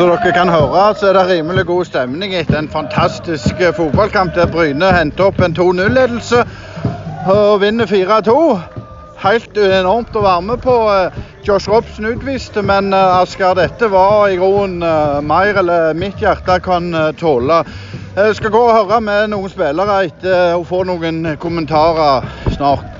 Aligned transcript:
Som 0.00 0.08
dere 0.08 0.30
kan 0.32 0.48
høre, 0.48 0.82
så 0.96 1.10
er 1.10 1.12
det 1.12 1.22
rimelig 1.28 1.66
god 1.68 1.84
stemning 1.84 2.32
etter 2.32 2.56
en 2.56 2.70
fantastisk 2.72 3.58
eh, 3.60 3.74
fotballkamp 3.76 4.32
der 4.32 4.46
Bryne 4.48 4.88
henter 4.96 5.26
opp 5.26 5.42
en 5.44 5.52
2-0-ledelse 5.52 6.38
og 7.28 7.60
vinner 7.60 7.84
4-2. 7.90 8.36
Helt 9.20 9.60
enormt 9.60 10.16
å 10.16 10.22
være 10.24 10.46
med 10.46 10.62
på. 10.64 10.76
Eh, 10.88 11.18
Josh 11.44 11.68
Robson 11.68 12.08
utviste, 12.08 12.62
men 12.64 12.94
eh, 12.96 13.18
Asker, 13.18 13.52
dette 13.58 13.90
var 13.92 14.30
i 14.32 14.38
grunnen 14.40 15.26
mer 15.28 15.60
eller 15.60 15.92
mitt 15.92 16.24
hjerte 16.24 16.56
kan 16.64 16.88
tåle. 17.20 17.60
Jeg 18.16 18.38
skal 18.40 18.54
gå 18.56 18.64
og 18.70 18.72
høre 18.78 19.02
med 19.04 19.34
noen 19.34 19.52
spillere 19.52 19.98
etter 20.08 20.56
å 20.56 20.64
få 20.64 20.80
noen 20.88 21.34
kommentarer 21.44 22.24
snart. 22.56 22.99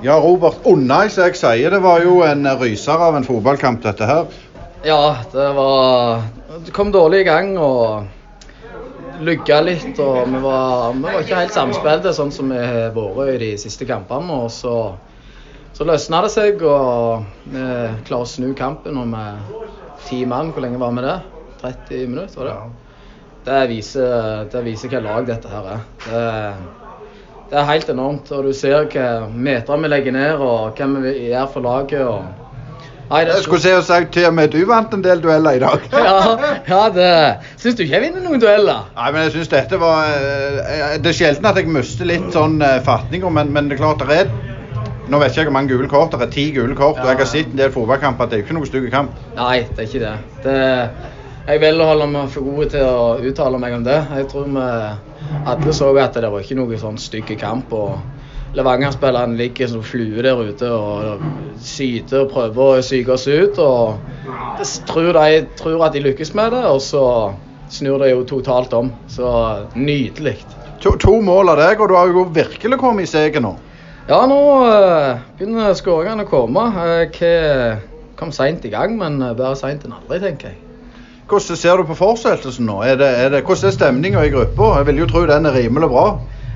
Ja, 0.00 0.14
Robert, 0.16 0.62
Oh 0.64 0.78
nei, 0.80 1.10
så 1.12 1.26
jeg 1.28 1.36
sier 1.36 1.74
det 1.74 1.82
var 1.84 2.00
jo 2.00 2.22
en 2.24 2.46
ryser 2.56 3.02
av 3.04 3.18
en 3.18 3.26
fotballkamp, 3.26 3.82
dette 3.84 4.06
her. 4.08 4.30
Ja, 4.86 5.16
det 5.32 5.48
var 5.58 6.22
Det 6.64 6.72
kom 6.72 6.88
dårlig 6.92 7.20
i 7.20 7.28
gang 7.28 7.52
og 7.60 8.06
lugga 9.20 9.60
litt. 9.60 10.00
Og 10.00 10.24
vi 10.32 10.40
var, 10.40 10.94
vi 10.96 11.04
var 11.04 11.20
ikke 11.20 11.42
helt 11.42 11.52
samspilte 11.56 12.14
sånn 12.16 12.32
som 12.32 12.48
vi 12.52 12.58
har 12.64 12.94
vært 12.96 13.34
i 13.36 13.38
de 13.44 13.52
siste 13.60 13.84
kampene. 13.88 14.40
Og 14.46 14.48
så, 14.54 14.74
så 15.76 15.86
løsna 15.88 16.24
det 16.24 16.32
seg, 16.32 16.64
og 16.64 17.28
vi 17.52 17.64
klarer 18.08 18.24
å 18.24 18.28
snu 18.28 18.54
kampen. 18.56 18.96
Og 19.00 19.08
med 19.12 19.54
ti 20.08 20.24
mann, 20.24 20.54
hvor 20.54 20.64
lenge 20.64 20.80
var 20.80 20.96
vi 20.96 21.04
det? 21.04 21.18
30 21.60 22.06
minutter, 22.08 22.40
var 22.40 22.52
det? 22.54 22.86
Det 23.44 23.62
viser, 23.68 24.46
det 24.52 24.64
viser 24.64 24.92
hva 24.92 25.04
lag 25.04 25.28
dette 25.28 25.52
her 25.52 25.74
er. 25.76 25.88
Det, 26.08 26.24
det 27.50 27.58
er 27.58 27.66
helt 27.66 27.88
enormt. 27.90 28.30
Og 28.32 28.46
du 28.46 28.52
ser 28.54 28.86
hva 28.92 29.08
meter 29.30 29.80
vi 29.82 29.90
legger 29.90 30.14
ned, 30.14 30.44
og 30.44 30.78
hva 30.78 30.86
vi 31.02 31.16
gjør 31.30 31.50
for 31.54 31.66
laget. 31.66 32.04
og 32.06 32.22
Nei, 33.10 33.24
det 33.26 33.34
Jeg 33.34 33.42
skulle 33.42 33.62
se 33.64 33.72
og 33.74 33.82
sagt 33.82 34.12
til 34.14 34.28
og 34.28 34.34
med 34.34 34.52
du 34.52 34.60
vant 34.68 34.92
en 34.94 35.02
del 35.02 35.22
dueller 35.22 35.58
i 35.58 35.58
dag. 35.58 35.86
ja, 36.06 36.18
ja, 36.68 36.82
det 36.94 37.08
Syns 37.58 37.74
du 37.74 37.82
ikke 37.82 37.96
jeg 37.96 38.04
vinner 38.04 38.22
noen 38.22 38.38
dueller? 38.42 38.84
Nei, 38.94 39.08
men 39.10 39.26
jeg 39.26 39.34
synes 39.34 39.50
dette 39.50 39.80
var 39.82 40.06
eh, 40.14 40.94
Det 41.02 41.10
er 41.10 41.18
sjelden 41.18 41.50
at 41.50 41.58
jeg 41.58 41.72
mister 41.74 42.06
litt 42.06 42.30
sånn 42.30 42.62
fatninga, 42.86 43.32
men, 43.34 43.50
men 43.50 43.66
det 43.66 43.80
er 43.80 43.82
klart 43.82 44.06
det 44.06 44.20
er 44.20 44.30
Nå 45.10 45.18
vet 45.18 45.32
ikke 45.32 45.40
jeg 45.42 45.48
hvor 45.48 45.56
mange 45.56 45.74
gule 45.74 45.88
kort. 45.90 46.12
Det 46.14 46.22
er 46.28 46.30
ti 46.30 46.44
gule 46.54 46.76
kort. 46.78 47.00
Og 47.02 47.08
jeg 47.08 47.18
har 47.18 47.26
sett 47.26 47.48
en 47.50 47.58
del 47.58 47.72
fotballkamper. 47.74 48.28
Det 48.30 48.36
er 48.36 48.42
jo 48.42 48.46
ikke 48.46 48.54
noe 48.60 48.68
stygg 48.68 48.84
kamp. 48.92 49.16
Nei, 49.34 49.56
det 49.66 49.82
er 49.82 49.88
ikke 49.88 50.02
det. 50.04 50.12
det 50.44 50.58
jeg 51.50 51.60
vil 51.64 51.82
holde 51.82 52.06
meg 52.06 52.28
for 52.30 52.46
gode 52.46 52.68
til 52.70 52.84
å 52.86 53.16
uttale 53.26 53.58
meg 53.58 53.74
om 53.74 53.82
det. 53.82 53.98
Jeg 54.14 54.26
tror 54.30 54.46
vi 54.46 54.66
alle 55.50 55.72
så 55.74 55.88
at 55.98 56.18
det 56.22 56.30
var 56.30 56.44
ikke 56.44 56.58
noe 56.58 56.78
sånn 56.78 56.98
stygg 57.00 57.32
kamp. 57.40 57.72
og 57.74 57.98
Levanger-spillerne 58.54 59.38
ligger 59.38 59.70
som 59.70 59.82
fluer 59.82 60.26
der 60.26 60.38
ute 60.38 60.70
og 60.70 61.24
syter 61.62 62.24
og 62.24 62.32
prøver 62.34 62.78
å 62.78 62.84
psyke 62.84 63.14
oss 63.16 63.26
ut. 63.26 63.58
og 63.58 63.98
det 64.58 64.68
tror 64.86 65.18
De 65.18 65.42
tror 65.58 65.84
at 65.86 65.92
de 65.94 66.04
lykkes 66.06 66.34
med 66.38 66.54
det, 66.54 66.62
og 66.66 66.80
så 66.82 67.04
snur 67.70 67.98
det 67.98 68.12
jo 68.12 68.22
totalt 68.24 68.72
om. 68.74 68.92
Så 69.08 69.26
nydelig. 69.74 70.38
To, 70.82 70.94
to 70.98 71.18
mål 71.20 71.54
av 71.54 71.62
deg, 71.64 71.80
og 71.80 71.90
du 71.90 71.98
har 71.98 72.14
jo 72.14 72.26
virkelig 72.30 72.78
kommet 72.78 73.08
i 73.08 73.10
seget 73.10 73.42
nå. 73.42 73.56
Ja, 74.08 74.22
nå 74.26 74.40
uh, 74.66 75.18
begynner 75.38 75.74
skåringene 75.78 76.26
å 76.26 76.30
komme. 76.30 76.66
Jeg 77.10 77.82
kom 78.18 78.34
seint 78.34 78.64
i 78.66 78.72
gang, 78.72 78.98
men 78.98 79.18
bedre 79.34 79.54
seint 79.58 79.86
enn 79.86 79.98
aldri, 79.98 80.22
tenker 80.22 80.54
jeg. 80.54 80.69
Hvordan 81.30 81.56
ser 81.56 81.76
du 81.78 81.84
på 81.86 81.94
fortsettelsen 81.94 82.66
nå? 82.66 82.80
Er 82.82 82.96
det, 82.98 83.06
er 83.06 83.28
det, 83.30 83.44
hvordan 83.46 83.68
er 83.68 83.74
stemninga 83.76 84.22
i 84.26 84.32
gruppa? 84.34 84.72
Jeg 84.80 84.86
vil 84.88 85.02
jo 85.04 85.06
tro 85.06 85.20
den 85.30 85.46
er 85.46 85.54
rimelig 85.54 85.88
bra. 85.92 86.06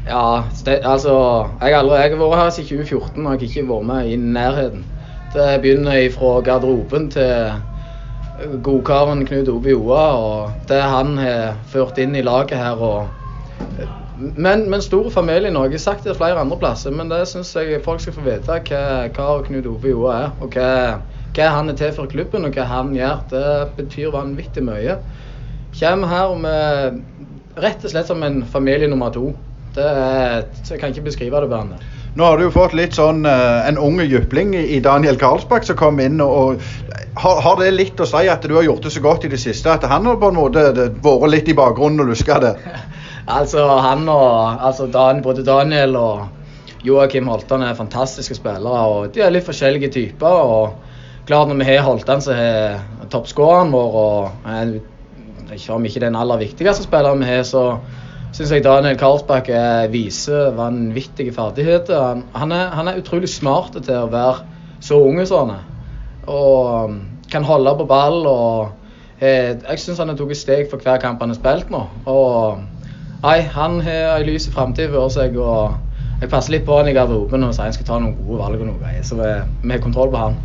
Ja, 0.08 0.42
altså 0.66 1.14
Jeg 1.60 1.74
har 1.74 1.78
aldri, 1.78 2.00
jeg 2.00 2.16
har 2.16 2.18
vært 2.18 2.40
her 2.42 2.50
siden 2.56 2.82
2014 2.82 3.22
og 3.22 3.30
har 3.30 3.44
ikke 3.46 3.68
vært 3.68 3.86
med 3.92 4.08
i 4.10 4.16
nærheten. 4.16 4.82
Det 5.34 5.46
begynner 5.62 6.10
fra 6.14 6.40
garderoben 6.40 7.06
til 7.10 7.54
godkaren 8.62 9.22
Knut 9.26 9.48
Ove 9.48 9.70
Joa 9.70 10.04
og 10.18 10.68
det 10.68 10.82
han 10.82 11.18
har 11.18 11.54
ført 11.70 11.98
inn 12.02 12.18
i 12.18 12.26
laget 12.26 12.58
her. 12.58 12.82
og 12.82 13.08
men, 14.18 14.70
men 14.70 14.82
stor 14.82 15.10
familie 15.10 15.50
nå. 15.50 15.64
Jeg 15.64 15.78
har 15.78 15.78
sagt 15.78 16.04
det 16.04 16.16
flere 16.16 16.38
andre 16.38 16.58
plasser, 16.58 16.90
men 16.90 17.10
det 17.10 17.24
syns 17.28 17.54
jeg 17.56 17.82
folk 17.84 18.00
skal 18.00 18.14
få 18.14 18.26
vite 18.26 18.58
hva, 18.68 18.82
hva 19.08 19.42
Knut 19.46 19.66
Ove 19.66 19.90
Joa 19.90 20.18
er. 20.18 20.30
Og 20.40 20.54
hva, 20.54 20.98
hva 21.34 21.50
han 21.56 21.70
er 21.70 21.78
til 21.78 21.92
for 21.96 22.10
klubben, 22.10 22.46
og 22.46 22.54
hva 22.56 22.66
han 22.70 22.94
gjør. 22.96 23.24
Det 23.30 23.48
betyr 23.78 24.14
vanvittig 24.14 24.64
mye. 24.66 24.98
Kommer 25.74 26.10
her 26.10 26.36
med 26.38 27.00
rett 27.60 27.84
og 27.84 27.90
slett 27.90 28.10
som 28.10 28.22
en 28.22 28.42
familie 28.46 28.88
nummer 28.90 29.10
to. 29.14 29.32
Det 29.74 29.84
er, 29.84 30.44
jeg 30.70 30.78
kan 30.78 30.94
ikke 30.94 31.08
beskrive 31.10 31.40
det 31.42 31.50
bedre. 31.50 31.80
Nå 32.14 32.26
har 32.28 32.38
du 32.38 32.44
jo 32.44 32.52
fått 32.54 32.76
litt 32.78 32.94
sånn 32.94 33.24
uh, 33.26 33.66
en 33.66 33.78
unge 33.82 34.04
jypling 34.06 34.52
i 34.54 34.78
Daniel 34.82 35.18
Karlsbakk 35.18 35.66
som 35.66 35.78
kom 35.78 35.98
inn. 35.98 36.20
og, 36.22 36.54
og 36.54 36.94
har, 37.18 37.40
har, 37.42 37.58
det 37.58 37.72
litt 37.74 37.98
å 37.98 38.06
si 38.06 38.22
at 38.30 38.46
du 38.46 38.54
har 38.54 38.66
gjort 38.66 38.86
det 38.86 38.92
så 38.94 39.02
godt 39.02 39.26
i 39.26 39.32
det 39.32 39.40
siste 39.42 39.70
at 39.70 39.86
han 39.90 40.06
har 40.06 40.20
på 40.22 40.30
en 40.30 40.38
måte 40.38 40.62
vært 41.02 41.26
litt 41.32 41.50
i 41.50 41.58
bakgrunnen 41.58 42.04
og 42.04 42.12
luska 42.12 42.38
det? 42.42 42.54
altså 43.38 43.66
han 43.82 44.06
og 44.10 44.62
altså 44.62 44.86
Dan, 44.94 45.22
både 45.26 45.42
Daniel 45.46 45.98
og 45.98 46.86
Joakim 46.86 47.30
Holtan 47.32 47.64
er 47.66 47.74
fantastiske 47.78 48.38
spillere. 48.38 48.86
og 48.86 49.14
De 49.14 49.22
er 49.24 49.34
litt 49.34 49.46
forskjellige 49.46 49.90
typer. 49.94 50.28
og 50.28 50.93
klart 51.26 51.48
Når 51.48 51.60
vi 51.60 51.64
har 51.64 51.84
holdt 51.86 52.06
den, 52.06 52.20
så 52.20 52.34
har 52.36 52.80
toppskåreren 53.10 53.72
vår, 53.72 53.94
og 54.00 54.48
er, 54.50 54.74
ikke 55.54 55.72
om 55.72 55.84
ikke 55.84 56.02
den 56.02 56.16
aller 56.16 56.40
viktigste 56.42 56.84
spilleren 56.84 57.22
vi 57.22 57.30
har, 57.30 57.42
så 57.48 57.78
syns 58.34 58.50
jeg 58.50 58.64
Daniel 58.64 58.98
Karlsbakk 58.98 59.48
viser 59.92 60.50
vanvittige 60.56 61.32
ferdigheter. 61.32 62.00
Han, 62.00 62.24
han, 62.34 62.52
er, 62.52 62.72
han, 62.74 62.88
er, 62.88 62.98
utrolig 62.98 63.30
smart 63.30 63.76
til 63.76 63.94
å 63.94 64.10
være 64.10 64.42
så 64.82 64.98
ung 65.00 65.20
som 65.26 65.48
han 65.48 65.56
er. 65.56 65.66
Og 66.26 66.90
um, 66.90 66.96
kan 67.30 67.44
holde 67.46 67.76
på 67.78 67.86
ball. 67.88 68.26
og 68.26 69.20
eh, 69.20 69.54
Jeg 69.54 69.80
syns 69.80 70.00
han 70.02 70.10
har 70.10 70.18
tatt 70.18 70.36
steg 70.36 70.70
for 70.70 70.82
hver 70.82 71.00
kamp 71.02 71.22
han 71.22 71.30
har 71.30 71.38
spilt 71.38 71.70
nå. 71.70 71.84
Og 72.10 72.58
nei, 73.22 73.40
han 73.54 73.80
har 73.86 74.18
en 74.18 74.26
lys 74.26 74.48
framtid 74.52 74.90
for 74.92 75.12
seg. 75.14 75.38
og 75.38 76.20
Jeg 76.20 76.32
passer 76.32 76.56
litt 76.56 76.66
på 76.66 76.80
han 76.80 76.90
i 76.90 76.96
garderoben 76.96 77.46
og 77.46 77.54
sier 77.54 77.68
han 77.68 77.76
skal 77.76 77.88
ta 77.92 78.00
noen 78.00 78.18
gode 78.18 78.42
valg 78.42 78.64
og 78.64 78.72
noe. 78.72 78.96
Så 79.06 79.20
vi 79.20 79.70
har 79.70 79.84
kontroll 79.84 80.12
på 80.12 80.26
han. 80.26 80.42